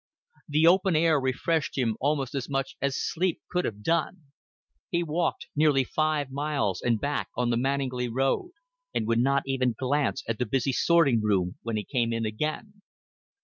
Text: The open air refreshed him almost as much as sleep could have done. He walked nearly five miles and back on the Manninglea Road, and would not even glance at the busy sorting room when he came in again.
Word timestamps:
The 0.49 0.65
open 0.65 0.95
air 0.95 1.19
refreshed 1.19 1.77
him 1.77 1.95
almost 1.99 2.33
as 2.33 2.49
much 2.49 2.75
as 2.81 2.97
sleep 3.05 3.39
could 3.51 3.65
have 3.65 3.83
done. 3.83 4.23
He 4.89 5.03
walked 5.03 5.45
nearly 5.55 5.83
five 5.83 6.31
miles 6.31 6.81
and 6.81 6.99
back 6.99 7.29
on 7.35 7.51
the 7.51 7.57
Manninglea 7.57 8.09
Road, 8.11 8.49
and 8.95 9.05
would 9.05 9.19
not 9.19 9.43
even 9.45 9.75
glance 9.77 10.23
at 10.27 10.39
the 10.39 10.47
busy 10.47 10.71
sorting 10.71 11.21
room 11.21 11.59
when 11.61 11.77
he 11.77 11.83
came 11.83 12.13
in 12.13 12.25
again. 12.25 12.81